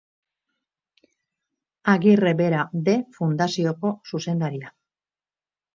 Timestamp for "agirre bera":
1.95-2.65